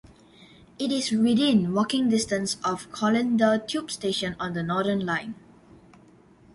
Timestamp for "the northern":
4.53-5.05